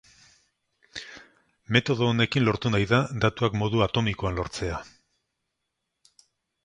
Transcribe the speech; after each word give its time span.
Metodo 1.77 2.07
honekin 2.13 2.45
lortu 2.47 2.71
nahi 2.75 2.87
da 2.93 3.01
datuak 3.27 3.59
modu 3.63 3.85
atomikoan 3.89 4.39
lortzea. 4.41 4.81